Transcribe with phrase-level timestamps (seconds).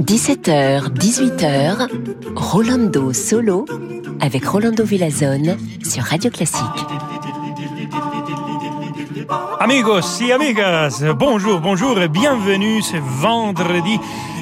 [0.00, 1.88] 17h, 18h,
[2.34, 3.66] Rolando Solo
[4.20, 6.64] avec Rolando Villazone sur Radio Classique.
[9.60, 14.00] Amigos et amigas, bonjour, bonjour et bienvenue ce vendredi.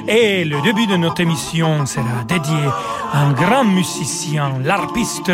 [0.09, 2.55] Et le début de notre émission sera dédié
[3.13, 5.33] à un grand musicien, l'arpiste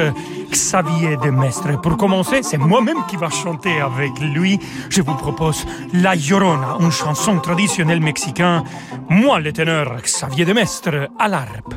[0.50, 1.80] Xavier de Mestre.
[1.80, 4.58] Pour commencer, c'est moi-même qui va chanter avec lui.
[4.88, 8.62] Je vous propose La Llorona, une chanson traditionnelle mexicaine.
[9.10, 11.74] Moi, le ténor Xavier de Mestre, à l'harpe.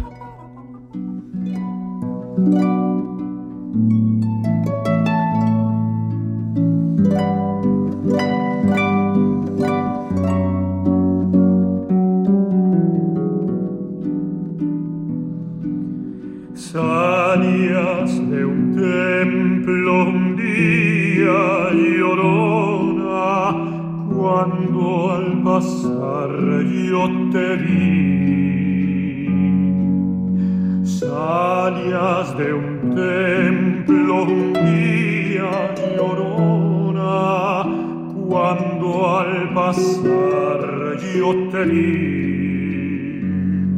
[16.76, 23.24] Salías de un templo un día llorona
[24.14, 26.32] cuando al pasar
[26.90, 29.30] yo te vi.
[30.84, 35.52] Salías de un templo un día
[35.96, 37.64] llorona
[38.28, 42.35] cuando al pasar yo te vi.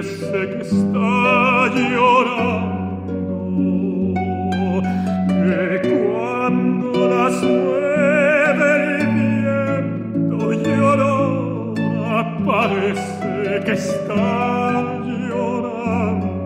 [0.00, 3.12] parece que está llorando
[5.28, 14.24] que cuando las mueve el viento llorona parece que está
[15.28, 16.40] llorando.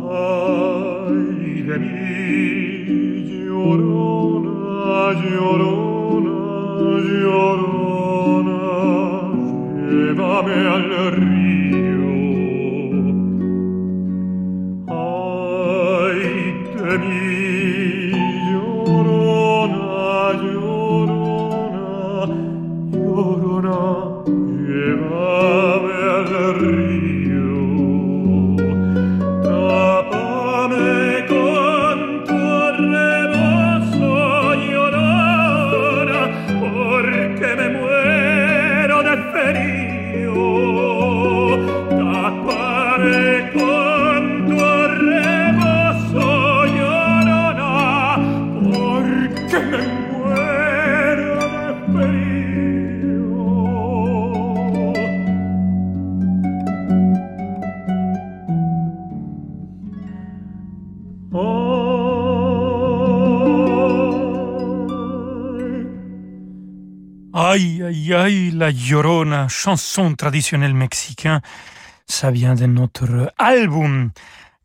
[0.00, 1.98] Ay de mí,
[3.44, 6.38] llorona, llorona,
[7.04, 7.77] llorona,
[69.48, 71.40] chanson traditionnelle mexicaine.
[72.06, 74.10] Ça vient de notre album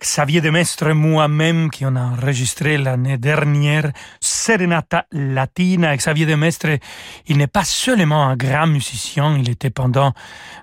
[0.03, 3.89] Xavier Demestre et moi-même qui on a enregistré l'année dernière
[4.19, 5.95] Serenata Latina.
[5.95, 6.77] Xavier Demestre,
[7.27, 10.11] il n'est pas seulement un grand musicien, il était pendant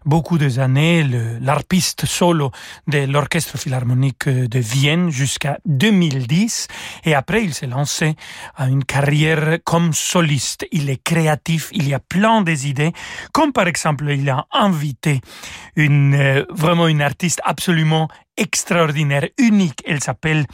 [0.04, 1.06] beaucoup de années
[1.40, 2.50] l'arpiste solo
[2.86, 6.68] de l'Orchestre Philharmonique de Vienne jusqu'à 2010
[7.04, 8.16] et après il s'est lancé
[8.56, 10.66] à une carrière comme soliste.
[10.70, 12.92] Il est créatif, il y a plein des idées,
[13.32, 15.22] comme par exemple il a invité
[15.76, 18.08] une, euh, vraiment une artiste absolument
[18.40, 19.82] extraordinaire, unique.
[19.86, 20.46] Elle s'appelle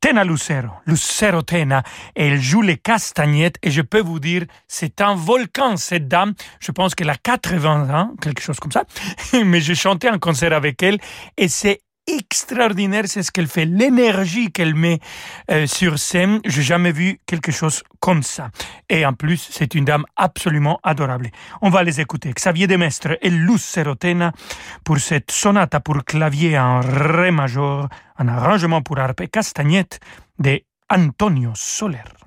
[0.00, 1.82] Tena Lucero, Lucero Tena,
[2.16, 6.34] et elle joue les castagnettes et je peux vous dire, c'est un volcan cette dame.
[6.60, 8.84] Je pense qu'elle a 80 ans, quelque chose comme ça,
[9.44, 10.98] mais j'ai chanté un concert avec elle
[11.36, 15.00] et c'est extraordinaire, c'est ce qu'elle fait, l'énergie qu'elle met
[15.50, 16.40] euh, sur scène.
[16.44, 18.50] J'ai jamais vu quelque chose comme ça.
[18.88, 21.30] Et en plus, c'est une dame absolument adorable.
[21.62, 22.32] On va les écouter.
[22.32, 24.32] Xavier Demestre et Lucero Tena
[24.84, 30.00] pour cette sonate pour clavier en ré majeur, un arrangement pour harpe et castagnette
[30.38, 30.60] de
[30.90, 32.23] Antonio Soler.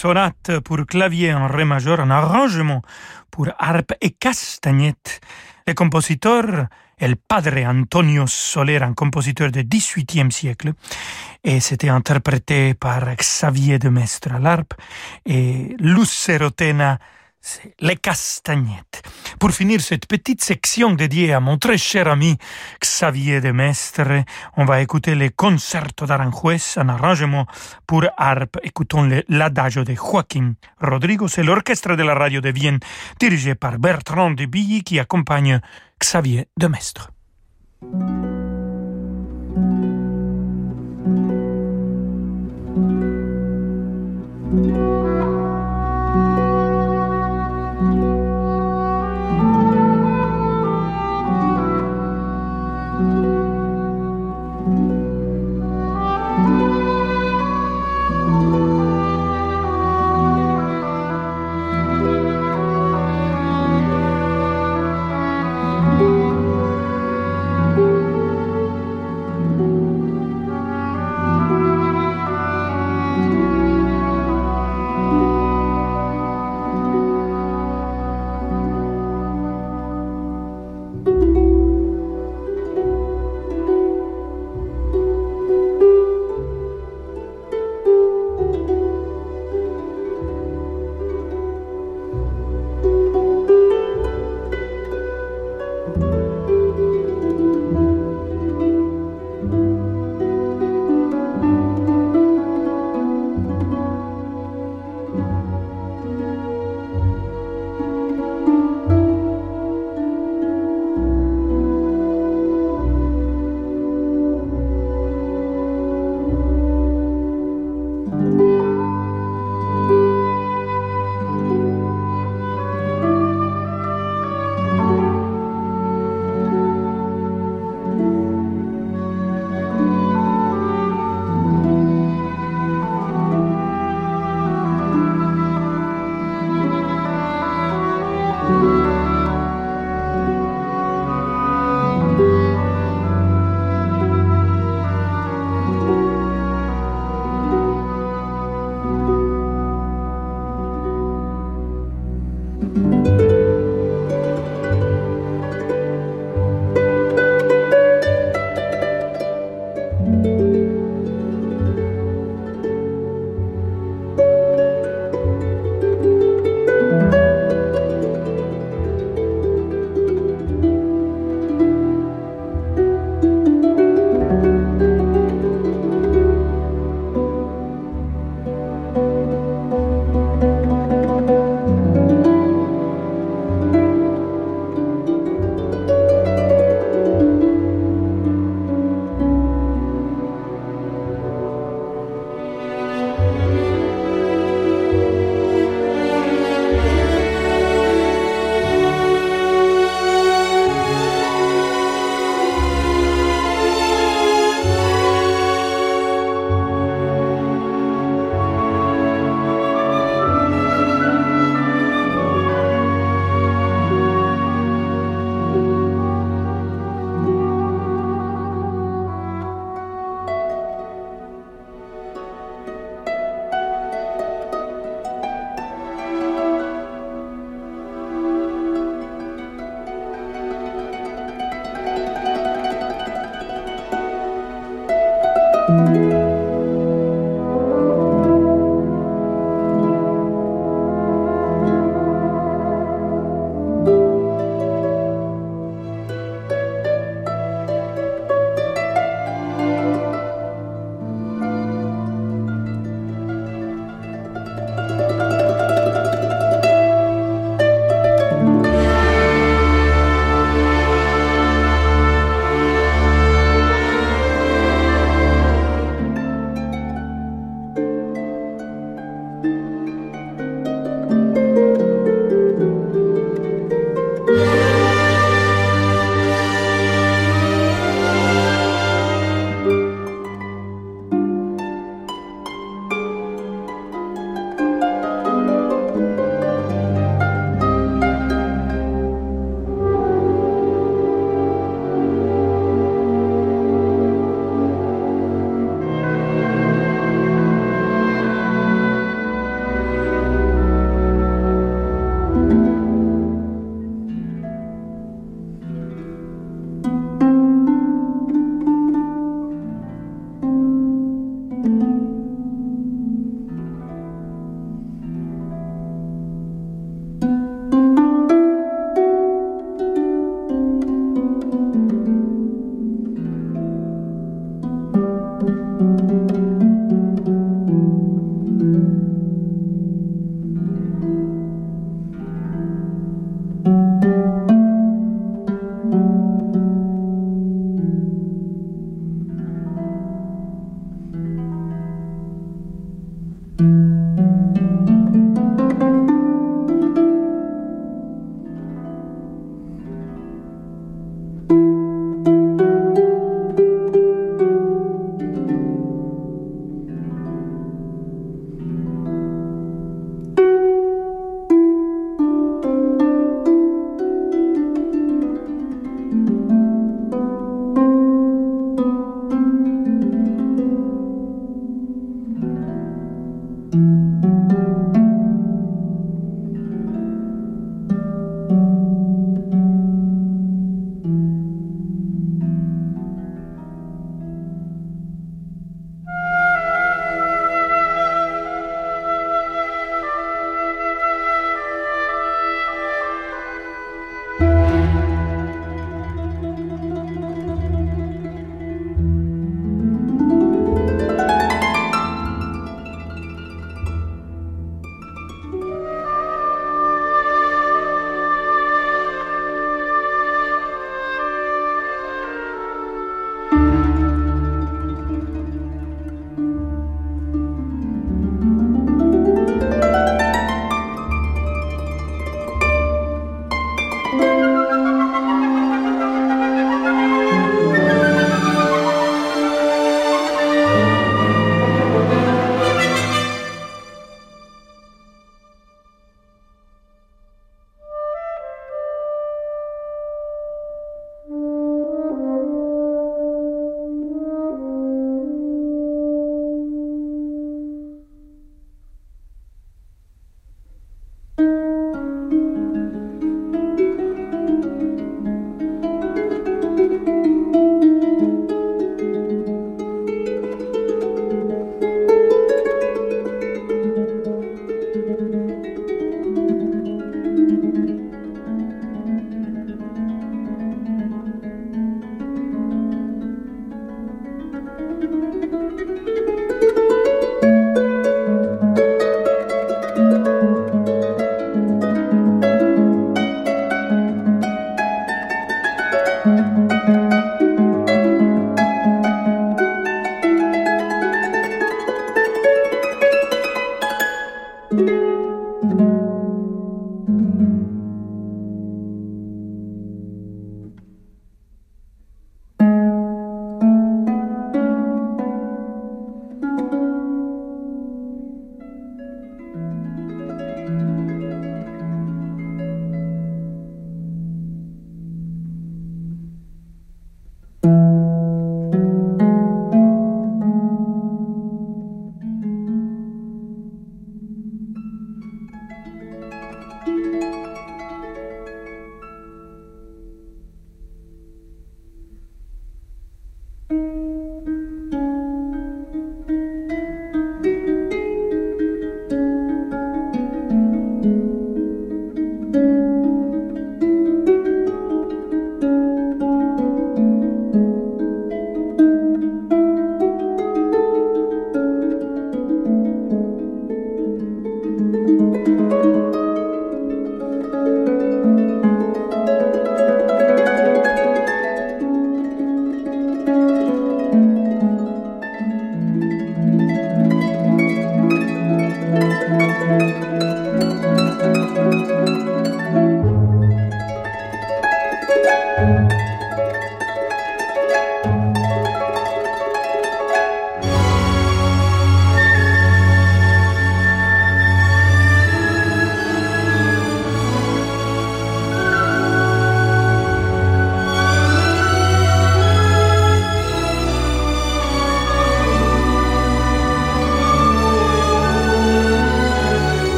[0.00, 2.80] Sonate pour clavier en ré majeur, un arrangement
[3.30, 5.20] pour harpe et castagnette.
[5.66, 6.68] Le compositeur
[7.02, 10.72] le padre Antonio Soler, un compositeur du XVIIIe siècle,
[11.44, 14.74] et c'était interprété par Xavier de Mestre à l'harpe
[15.26, 17.19] et Lucero Tena c'est
[17.80, 19.02] les castagnettes.
[19.38, 22.36] Pour finir cette petite section dédiée à mon très cher ami
[22.80, 24.24] Xavier de Mestre,
[24.56, 27.46] on va écouter le concerto d'Aranjuez, un arrangement
[27.86, 28.58] pour harpe.
[28.62, 32.78] Écoutons l'adagio de Joaquim Rodrigo, c'est l'orchestre de la radio de Vienne,
[33.18, 35.60] dirigé par Bertrand de Billy, qui accompagne
[35.98, 37.10] Xavier de Mestre.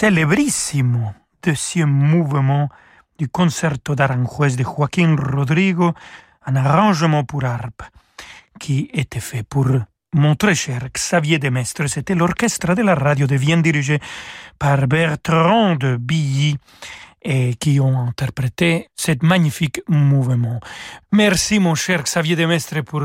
[0.00, 2.68] Célébrissimo deuxième mouvement
[3.18, 5.92] du concerto d'Aranjuez de Joaquín Rodrigo,
[6.46, 7.82] un arrangement pour harpe
[8.60, 9.66] qui était fait pour
[10.12, 11.88] mon très cher Xavier Demestre.
[11.88, 13.98] C'était l'orchestre de la radio de Vienne dirigé
[14.56, 16.56] par Bertrand de Billy
[17.20, 20.60] et qui ont interprété ce magnifique mouvement.
[21.10, 23.02] Merci mon cher Xavier Demestre pour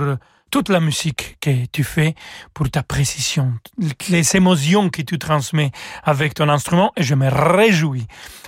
[0.53, 2.13] toute la musique que tu fais,
[2.53, 3.53] pour ta précision,
[4.09, 5.71] les émotions que tu transmets
[6.03, 8.05] avec ton instrument et je me réjouis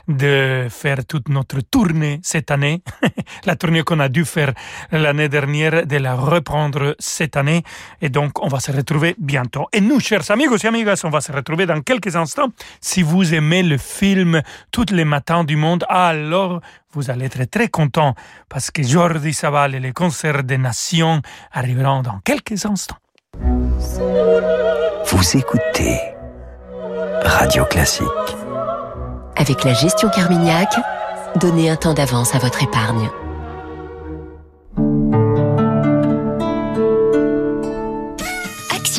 [0.08, 2.84] de faire toute notre tournée cette année,
[3.46, 4.54] la tournée qu'on a dû faire
[4.92, 7.64] l'année dernière, de la reprendre cette année
[8.04, 9.66] et donc on va se retrouver bientôt.
[9.74, 12.50] Et nous, chers amigos et amigas, on va se retrouver dans quelques instants.
[12.82, 16.62] Si vous aimez le film Tous les matins du monde, alors
[16.96, 18.16] vous allez être très content
[18.50, 22.98] parce que Jordi Savall et les concerts des nations arriveront dans quelques instants.
[25.08, 26.00] Vous écoutez
[27.24, 28.08] Radio Classique.
[29.36, 30.74] Avec la gestion Carmignac,
[31.36, 33.10] donnez un temps d'avance à votre épargne.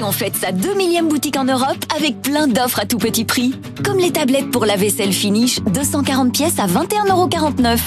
[0.07, 3.59] Action fête sa 2 millième boutique en Europe avec plein d'offres à tout petit prix.
[3.85, 7.79] Comme les tablettes pour la vaisselle Finish, 240 pièces à 21,49€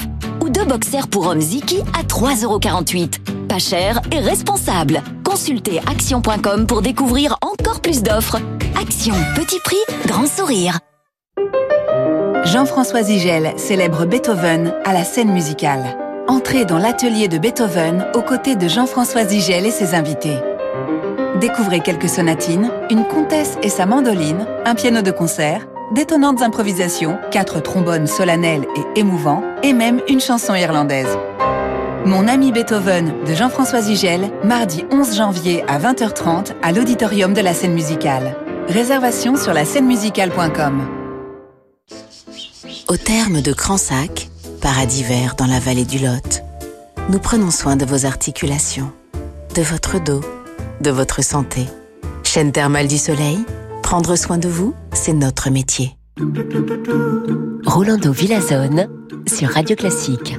[0.42, 3.48] ou deux boxers pour hommes Ziki à 3,48€.
[3.48, 5.02] Pas cher et responsable.
[5.24, 8.38] Consultez action.com pour découvrir encore plus d'offres.
[8.82, 10.80] Action, petit prix, grand sourire.
[12.44, 15.98] Jean-François Zigel célèbre Beethoven à la scène musicale.
[16.28, 20.38] Entrez dans l'atelier de Beethoven aux côtés de Jean-François Zigel et ses invités.
[21.40, 27.62] Découvrez quelques sonatines, une comtesse et sa mandoline, un piano de concert, d'étonnantes improvisations, quatre
[27.62, 31.18] trombones solennels et émouvants, et même une chanson irlandaise.
[32.06, 37.54] Mon ami Beethoven de Jean-François Zigel, mardi 11 janvier à 20h30 à l'auditorium de la
[37.54, 38.36] scène musicale.
[38.68, 40.90] Réservation sur la scènemusicale.com.
[42.90, 44.28] Au terme de Cransac,
[44.62, 46.44] paradis vert dans la vallée du Lot,
[47.08, 48.92] nous prenons soin de vos articulations,
[49.56, 50.22] de votre dos,
[50.82, 51.66] de votre santé.
[52.24, 53.40] Chaîne thermale du soleil,
[53.84, 55.98] prendre soin de vous, c'est notre métier.
[57.66, 58.88] Rolando Villazone
[59.28, 60.36] sur Radio Classique.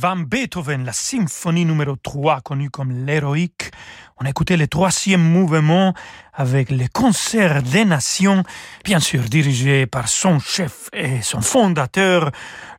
[0.00, 3.72] Van Beethoven, la symphonie numéro 3, connue comme l'héroïque.
[4.20, 5.92] On a écouté le troisième mouvement
[6.32, 8.44] avec le concert des nations,
[8.84, 12.30] bien sûr dirigé par son chef et son fondateur,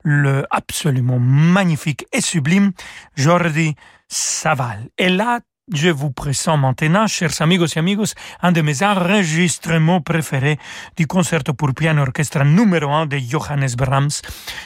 [0.02, 2.72] le absolument magnifique et sublime
[3.16, 3.76] Jordi
[4.08, 4.88] Saval.
[4.98, 5.42] Et là,
[5.74, 10.58] je vous présente maintenant, chers amigos et amigos, un de mes enregistrements préférés
[10.98, 14.22] du concerto pour piano orchestre numéro 1 de Johannes Brahms.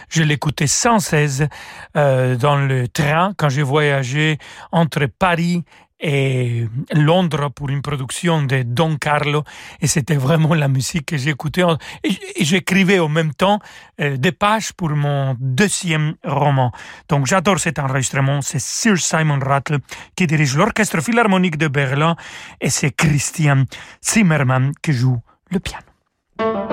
[0.10, 1.44] Je l'écoutais sans cesse
[1.98, 4.38] euh, dans le train quand j'ai voyagé
[4.72, 5.64] entre Paris
[6.00, 9.44] et Londres pour une production de Don Carlo
[9.80, 11.64] et c'était vraiment la musique que j'écoutais
[12.04, 13.60] et j'écrivais en même temps
[14.02, 16.72] euh, des pages pour mon deuxième roman.
[17.10, 19.80] Donc j'adore cet enregistrement, c'est Sir Simon Rattle
[20.16, 22.16] qui dirige l'orchestre philharmonique de Berlin
[22.60, 23.64] et c'est Christian
[24.04, 25.20] Zimmermann qui joue
[25.52, 26.73] le piano.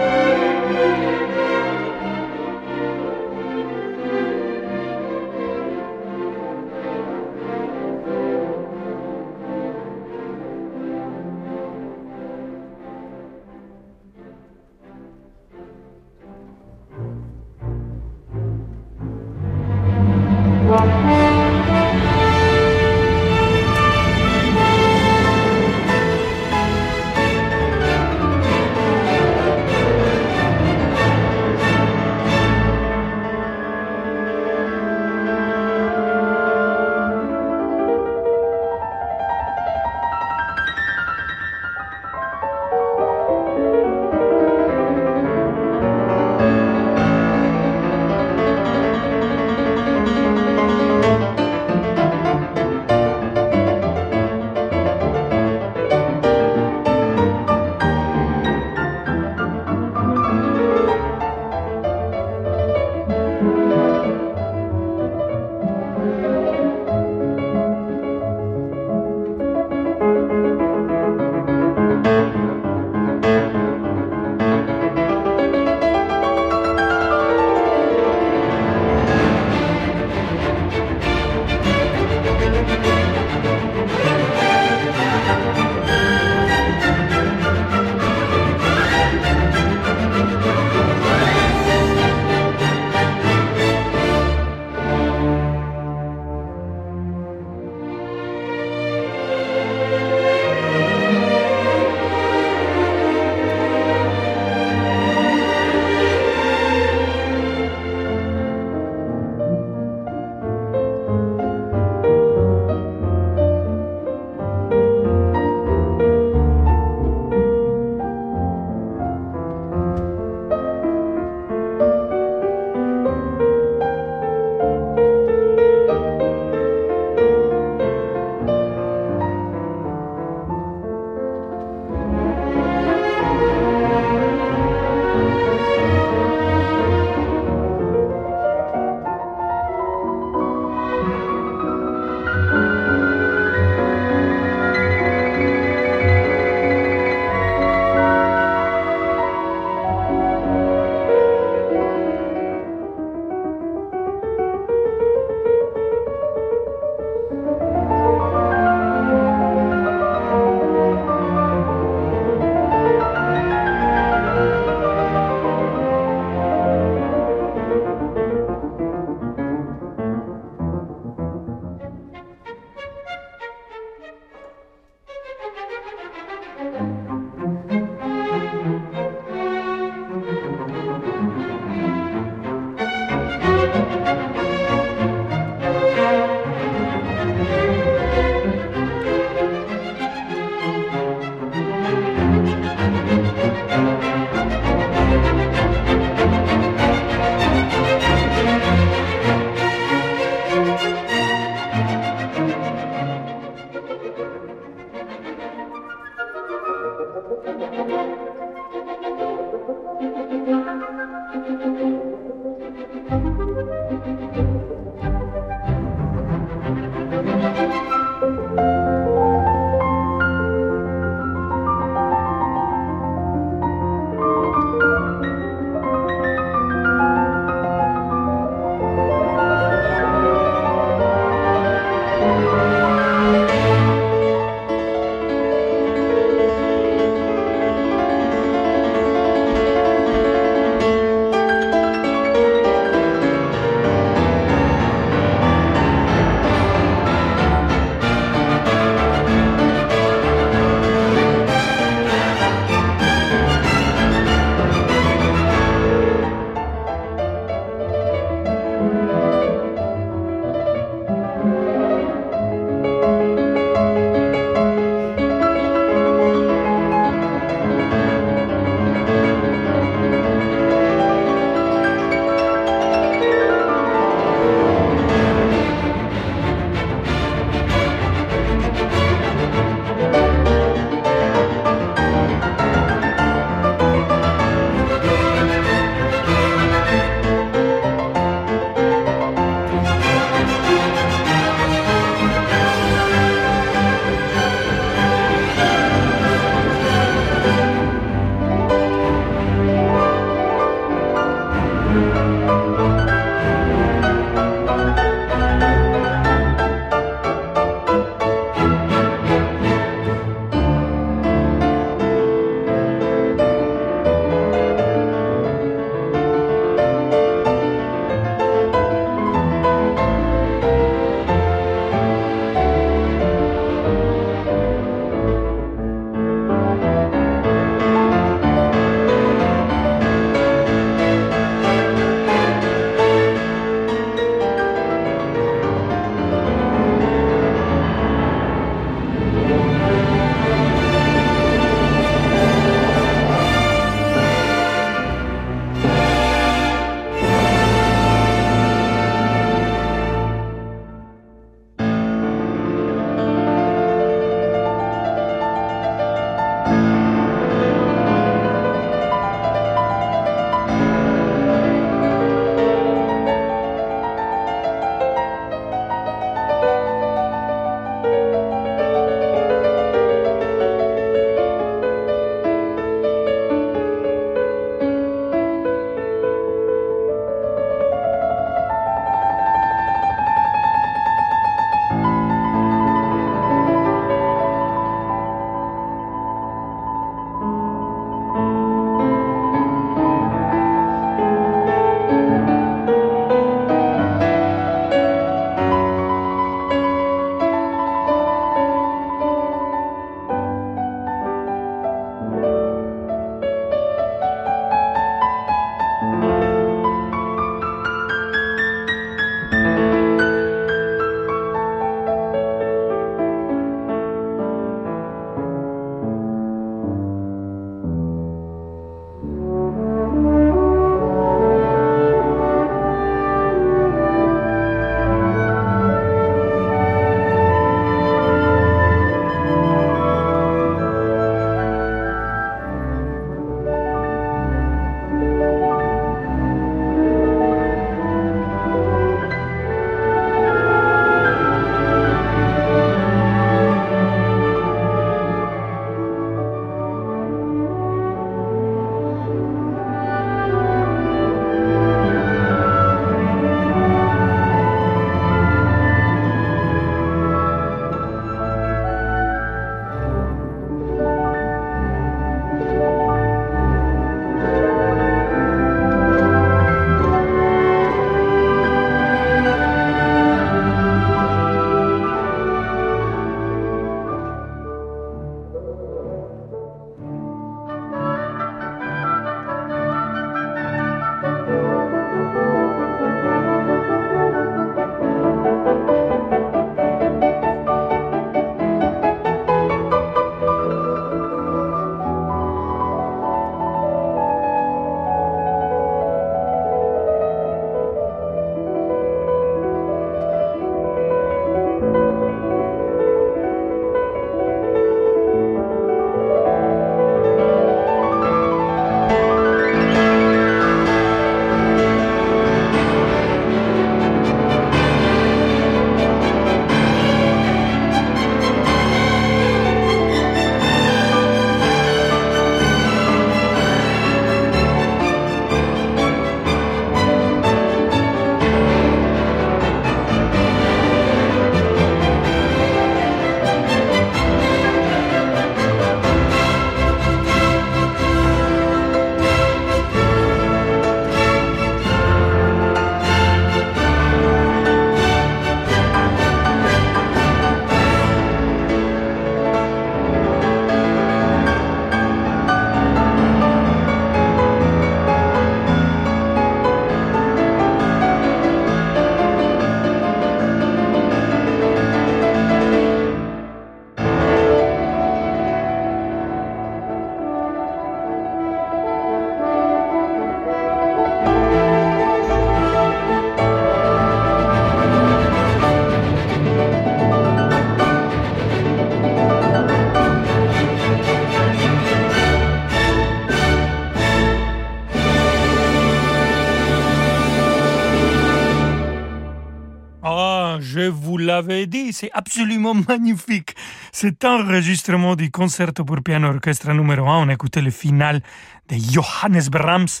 [591.92, 593.54] C'est absolument magnifique.
[593.92, 598.22] Cet enregistrement du concerto pour piano orchestre numéro 1, on écoutait le final
[598.68, 600.00] de Johannes Brahms,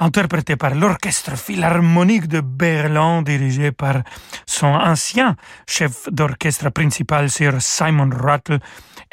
[0.00, 4.02] interprété par l'Orchestre Philharmonique de Berlin, dirigé par
[4.46, 5.36] son ancien
[5.68, 8.58] chef d'orchestre principal, Sir Simon Rattle,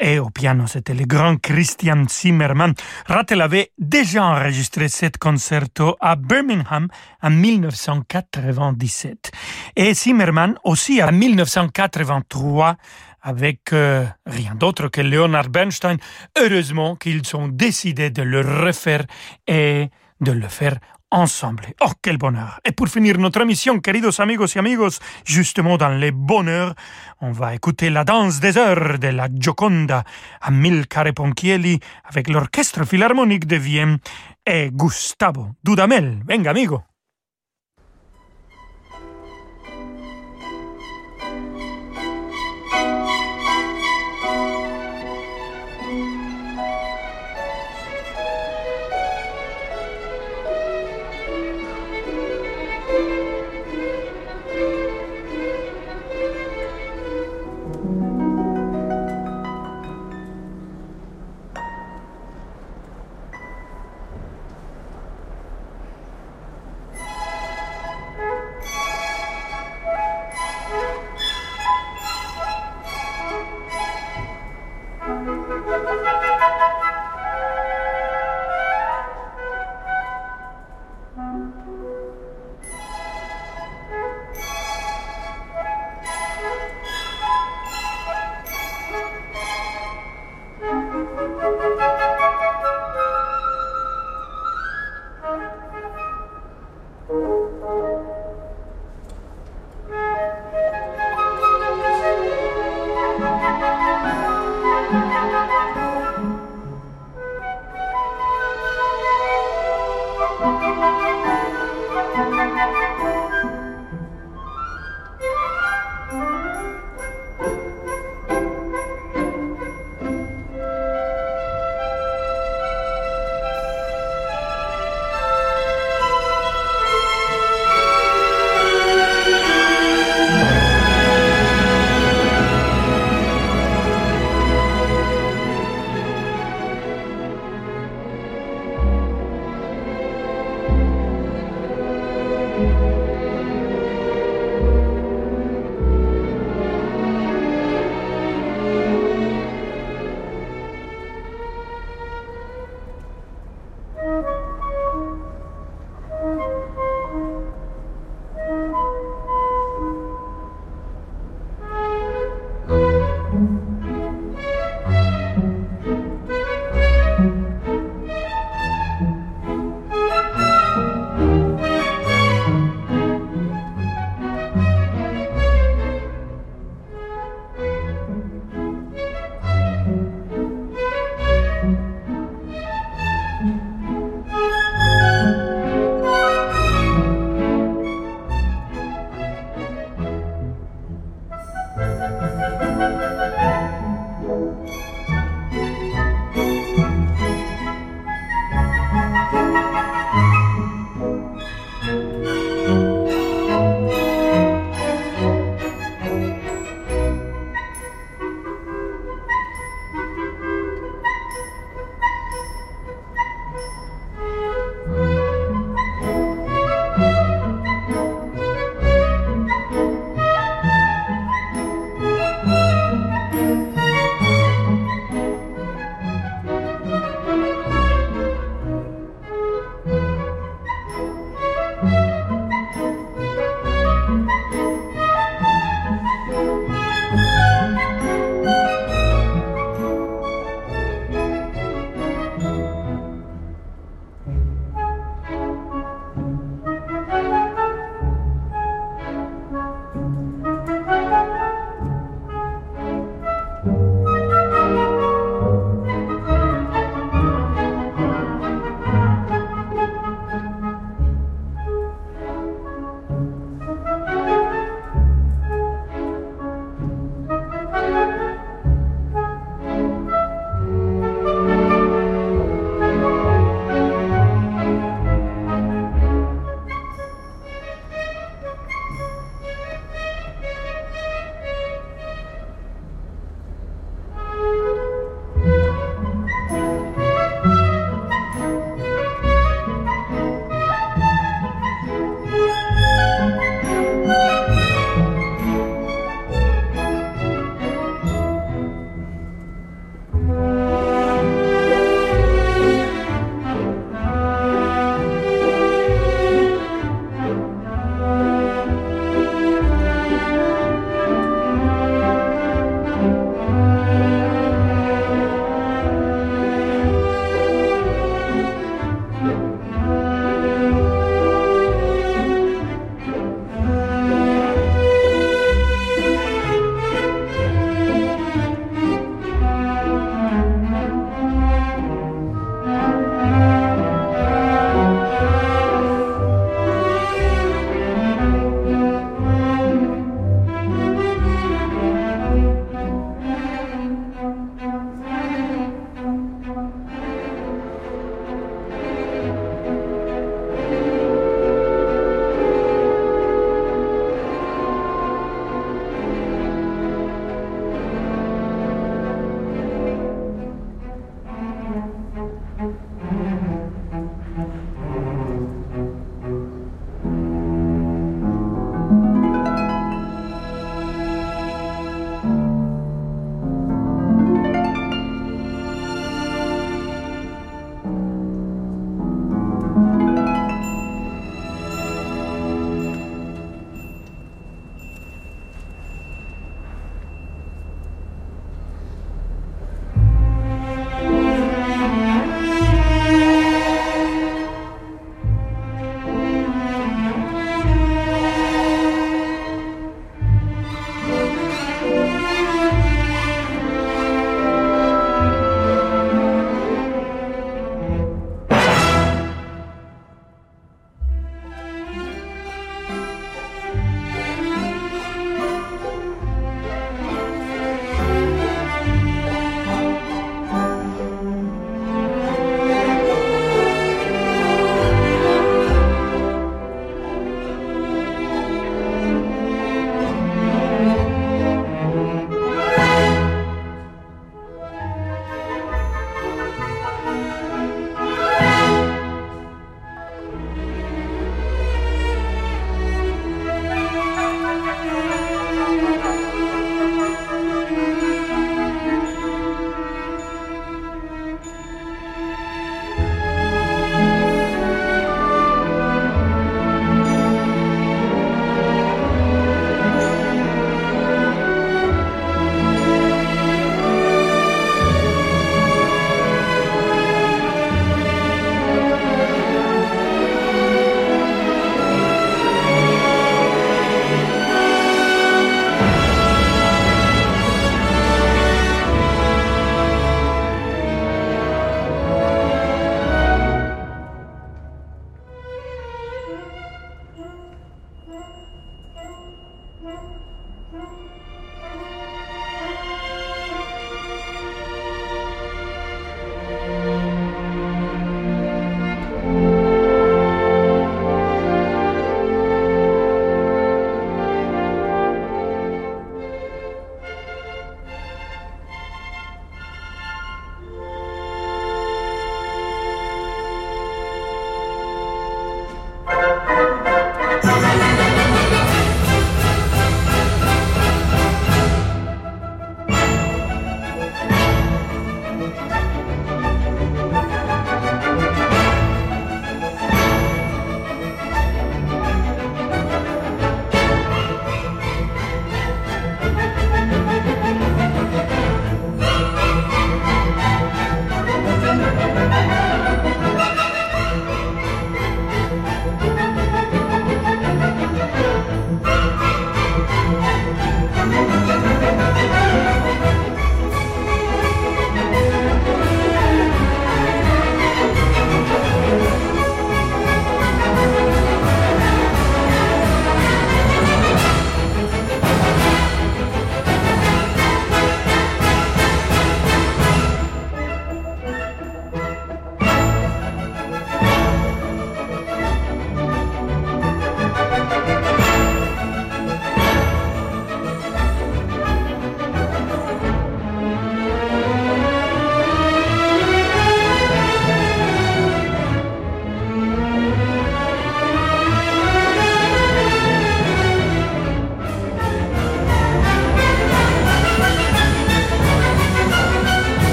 [0.00, 2.74] et au piano, c'était le grand Christian Zimmermann.
[3.06, 6.88] Rattle avait déjà enregistré cet concerto à Birmingham
[7.22, 9.30] en 1997.
[9.76, 12.76] Et Zimmermann aussi en 1983
[13.22, 15.96] avec euh, rien d'autre que Leonard Bernstein.
[16.38, 19.04] Heureusement qu'ils ont décidé de le refaire
[19.46, 19.90] et
[20.20, 20.78] de le faire
[21.10, 21.66] ensemble.
[21.80, 22.60] Oh, quel bonheur.
[22.64, 26.74] Et pour finir notre émission, queridos amigos y amigos, justement dans les bonheurs,
[27.20, 30.04] on va écouter la danse des heures de la Gioconda
[30.40, 33.98] à Milcare Ponchielli avec l'Orchestre Philharmonique de Vienne
[34.46, 36.22] et Gustavo Dudamel.
[36.28, 36.87] Venga, amigo.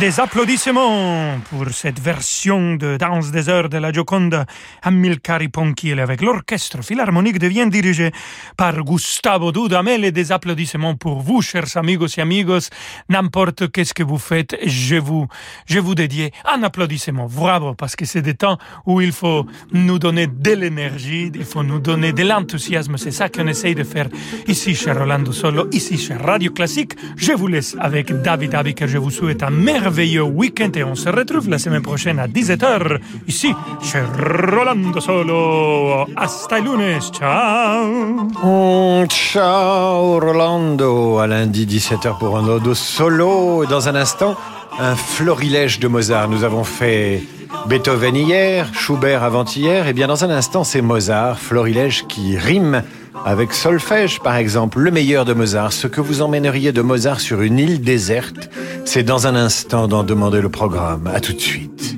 [0.00, 4.46] Des applaudissements pour cette version de Danse des heures de la Gioconda
[4.82, 8.12] Amilcari Ponchielli avec l'orchestre philharmonique devient dirigé
[8.56, 12.70] par Gustavo Dudamel et des applaudissements pour vous, chers amigos et amigos.
[13.08, 15.26] N'importe qu'est-ce que vous faites, je vous,
[15.66, 17.26] je vous dédie un applaudissement.
[17.26, 21.64] Bravo, parce que c'est des temps où il faut nous donner de l'énergie, il faut
[21.64, 22.98] nous donner de l'enthousiasme.
[22.98, 24.08] C'est ça qu'on essaye de faire
[24.46, 26.92] ici chez Rolando Solo, ici chez Radio Classique.
[27.16, 28.86] Je vous laisse avec David Abiker.
[28.86, 32.98] Je vous souhaite un merveilleux week-end et on se retrouve la semaine prochaine à 17h
[33.26, 36.06] ici chez Rolando Solo.
[36.16, 37.00] Hasta lunes.
[37.12, 38.28] Ciao.
[38.44, 41.18] Oh, ciao Rolando.
[41.18, 43.64] À lundi 17h pour Rolando Solo.
[43.66, 44.36] Dans un instant,
[44.78, 46.28] un florilège de Mozart.
[46.28, 47.22] Nous avons fait
[47.66, 49.88] Beethoven hier, Schubert avant-hier.
[49.88, 52.82] Et bien dans un instant, c'est Mozart, florilège qui rime
[53.24, 55.72] avec solfège, par exemple, le meilleur de Mozart.
[55.72, 58.50] Ce que vous emmèneriez de Mozart sur une île déserte,
[58.84, 61.06] c'est dans un instant d'en demander le programme.
[61.06, 61.96] À tout de suite.